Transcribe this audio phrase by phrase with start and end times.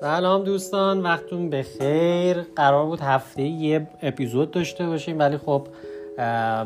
[0.00, 2.36] سلام دوستان وقتون بخیر.
[2.56, 5.66] قرار بود هفته یه اپیزود داشته باشیم ولی خب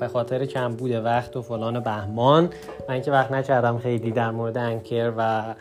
[0.00, 2.50] به خاطر کم بوده وقت و فلان بهمان.
[2.88, 5.54] من که وقت نکردم خیلی در مورد انکر و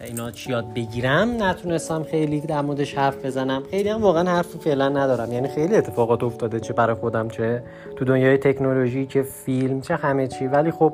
[0.00, 3.62] اینا چی یاد بگیرم نتونستم خیلی در موردش حرف بزنم.
[3.70, 5.32] خیلی هم واقعا حرفی فعلا ندارم.
[5.32, 7.62] یعنی خیلی اتفاقات افتاده چه برای خودم چه
[7.96, 10.46] تو دنیای تکنولوژی چه فیلم چه همه چی.
[10.46, 10.92] ولی خب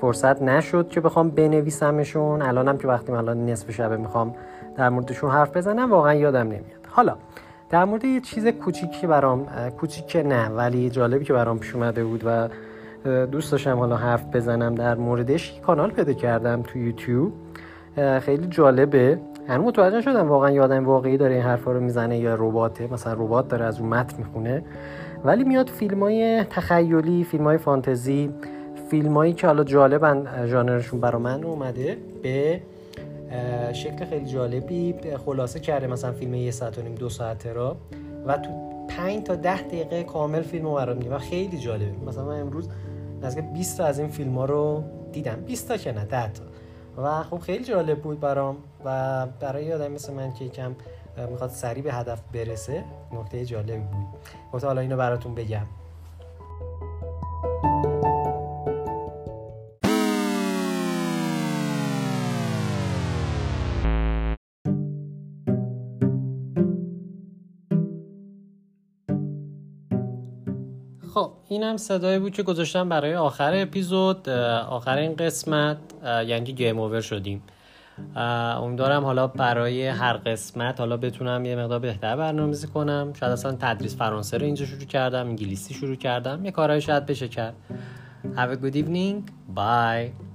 [0.00, 2.42] فرصت نشد که بخوام بنویسمشون.
[2.42, 4.34] الانم که وقتی الان نصف شبه می‌خوام
[4.76, 6.86] در موردشون حرف بزنم واقعا یادم نمیاد.
[6.88, 7.16] حالا
[7.70, 9.46] در مورد یه چیز کوچیکی برام
[9.80, 12.48] کوچیک نه ولی جالبی که برام پیش اومده بود و
[13.26, 17.32] دوست داشتم حالا حرف بزنم در موردش کانال پیدا کردم تو یوتیوب.
[18.20, 19.18] خیلی جالبه.
[19.48, 22.92] هنوز متوجه شدم واقعا یادم واقعی داره این حرفا رو می‌زنه یا رباته.
[22.92, 24.64] مثلا ربات داره از اون متن می‌خونه.
[25.24, 28.30] ولی میاد فیلم های تخیلی فیلم های فانتزی.
[28.90, 32.60] فیلم هایی که حالا جالبن ژانرشون برا من اومده به
[33.72, 34.94] شکل خیلی جالبی
[35.26, 37.76] خلاصه کرده مثلا فیلم یه ساعت و نیم دو ساعته را.
[38.26, 38.50] و تو
[38.88, 41.92] پنج تا ده دقیقه کامل فیلم رو برام و خیلی جالبه.
[42.06, 42.68] مثلا من امروز
[43.22, 45.40] نزدیک 20 تا از این فیلم ها رو دیدم.
[45.46, 46.42] 20 تا که نه 10 تا.
[47.02, 48.56] و خب خیلی جالب بود برام.
[48.84, 50.74] و برای آدم مثل من که کم
[51.30, 54.20] می‌خواد سریع به هدف برسه نکته جالبی بود.
[54.52, 55.66] گفت حالا اینو براتون بگم.
[71.14, 74.28] خب اینم صدایی بود که گذاشتم برای آخر اپیزود.
[74.68, 77.42] آخر این قسمت یعنی گیم اوور شدیم.
[78.16, 83.12] امیدوارم حالا برای هر قسمت حالا بتونم یه مقدار بهتر برنامه‌ریزی کنم.
[83.20, 86.44] شاید اصلا تدریس فرانسه رو اینجا شروع کردم انگلیسی شروع کردم.
[86.44, 87.54] یه کارهای شاید بشه کرد.
[88.36, 89.30] Have a good evening.
[89.56, 90.27] Bye.